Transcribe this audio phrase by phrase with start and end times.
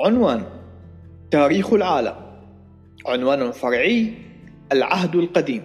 [0.00, 0.44] عنوان
[1.30, 2.14] تاريخ العالم.
[3.06, 4.14] عنوان فرعي
[4.72, 5.62] العهد القديم.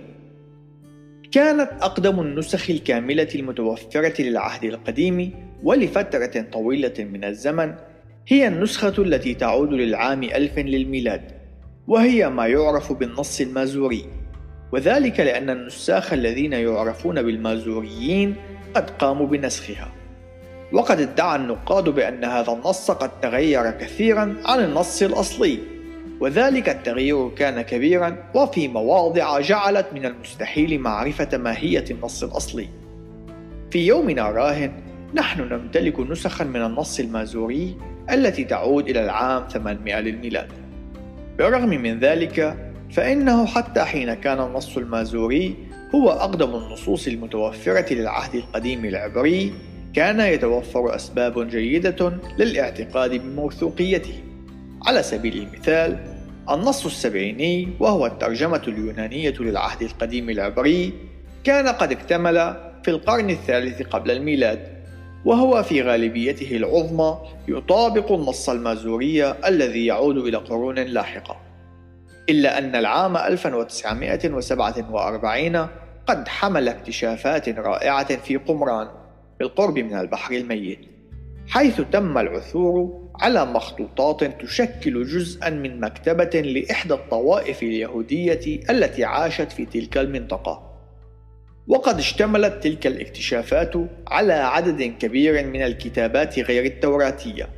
[1.32, 5.34] كانت أقدم النسخ الكاملة المتوفرة للعهد القديم
[5.64, 7.76] ولفترة طويلة من الزمن
[8.28, 11.32] هي النسخة التي تعود للعام ألف للميلاد
[11.88, 14.06] وهي ما يعرف بالنص المازوري.
[14.72, 18.36] وذلك لأن النساخ الذين يعرفون بالمازوريين
[18.74, 19.92] قد قاموا بنسخها.
[20.72, 25.60] وقد ادعى النقاد بأن هذا النص قد تغير كثيرا عن النص الأصلي
[26.20, 32.70] وذلك التغيير كان كبيرا وفي مواضع جعلت من المستحيل معرفة ماهية النص الأصلي.
[33.72, 34.72] في يومنا راهن
[35.14, 37.78] نحن نمتلك نسخا من النص المازوري
[38.12, 40.48] التي تعود إلى العام 800 للميلاد.
[41.38, 42.58] بالرغم من ذلك
[42.92, 45.56] فإنه حتى حين كان النص المازوري
[45.96, 49.54] هو أقدم النصوص المتوفرة للعهد القديم العبري
[49.96, 54.24] كان يتوفر أسباب جيدة للاعتقاد بموثوقيته.
[54.86, 55.98] على سبيل المثال
[56.50, 60.94] النص السبعيني وهو الترجمة اليونانية للعهد القديم العبري
[61.44, 64.60] كان قد اكتمل في القرن الثالث قبل الميلاد
[65.26, 71.38] وهو في غالبيته العظمى يطابق النص المازوري الذي يعود إلى قرون لاحقة.
[72.30, 75.68] إلا أن العام 1947
[76.08, 79.05] قد حمل اكتشافات رائعة في قمران.
[79.40, 80.80] بالقرب من البحر الميت
[81.48, 89.66] حيث تم العثور على مخطوطات تشكل جزءا من مكتبة لإحدى الطوائف اليهودية التي عاشت في
[89.66, 90.76] تلك المنطقة.
[91.68, 93.74] وقد اشتملت تلك الاكتشافات
[94.08, 97.50] على عدد كبير من الكتابات غير التوراتية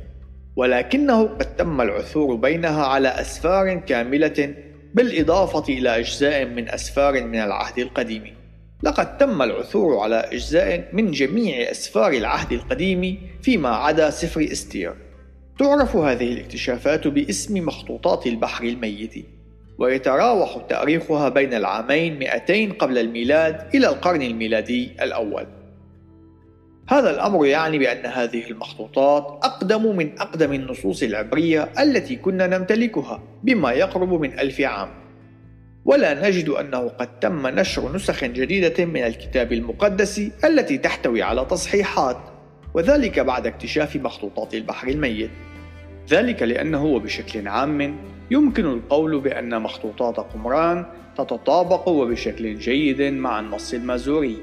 [0.56, 4.54] ولكنه قد تم العثور بينها على أسفار كاملة
[4.94, 8.37] بالإضافة إلى أجزاء من أسفار من العهد القديم.
[8.82, 14.94] لقد تم العثور على أجزاء من جميع أسفار العهد القديم فيما عدا سفر إستير.
[15.58, 19.14] تعرف هذه الاكتشافات باسم مخطوطات البحر الميت
[19.78, 25.46] ويتراوح تاريخها بين العامين 200 قبل الميلاد إلى القرن الميلادي الأول.
[26.88, 33.72] هذا الأمر يعني بأن هذه المخطوطات أقدم من أقدم النصوص العبرية التي كنا نمتلكها بما
[33.72, 34.88] يقرب من ألف عام.
[35.84, 42.18] ولا نجد أنه قد تم نشر نسخ جديدة من الكتاب المقدس التي تحتوي على تصحيحات
[42.74, 45.30] وذلك بعد اكتشاف مخطوطات البحر الميت.
[46.10, 47.96] ذلك لأنه وبشكل عام
[48.30, 50.86] يمكن القول بأن مخطوطات قمران
[51.16, 54.36] تتطابق وبشكل جيد مع النص المازوري.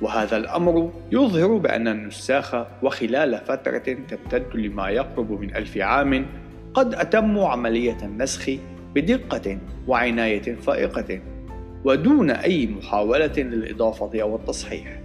[0.00, 6.26] وهذا الأمر يظهر بأن النساخ وخلال فترة تمتد لما يقرب من ألف عام
[6.74, 8.50] قد أتموا عملية النسخ
[8.94, 9.58] بدقة
[9.88, 11.20] وعناية فائقة
[11.84, 15.00] ودون أي محاولة للإضافة أو التصحيح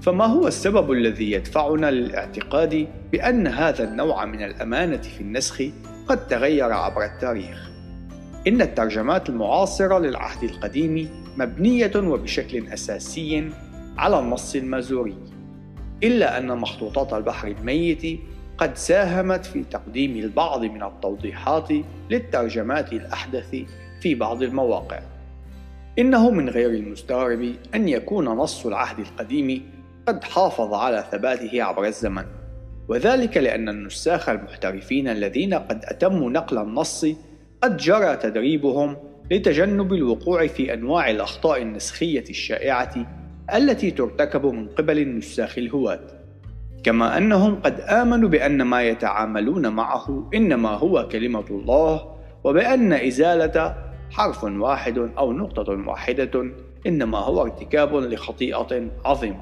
[0.00, 5.62] فما هو السبب الذي يدفعنا للاعتقاد بأن هذا النوع من الأمانة في النسخ
[6.08, 7.70] قد تغير عبر التاريخ؟
[8.46, 13.50] إن الترجمات المعاصرة للعهد القديم مبنية وبشكل أساسي
[13.98, 15.16] على النص المازوري
[16.02, 18.20] إلا أن مخطوطات البحر الميت
[18.58, 21.68] قد ساهمت في تقديم البعض من التوضيحات
[22.10, 23.56] للترجمات الأحدث
[24.00, 25.00] في بعض المواقع.
[25.98, 29.72] إنه من غير المستغرب أن يكون نص العهد القديم
[30.08, 32.24] قد حافظ على ثباته عبر الزمن.
[32.88, 37.06] وذلك لأن النساخ المحترفين الذين قد أتموا نقل النص
[37.62, 38.96] قد جرى تدريبهم
[39.30, 43.06] لتجنب الوقوع في أنواع الأخطاء النسخية الشائعة
[43.54, 46.15] التي ترتكب من قبل النساخ الهواة
[46.86, 52.00] كما أنهم قد آمنوا بأن ما يتعاملون معه إنما هو كلمة الله
[52.44, 53.74] وبأن إزالة
[54.10, 56.52] حرف واحد أو نقطة واحدة
[56.86, 59.40] إنما هو ارتكاب لخطيئة عظيمة.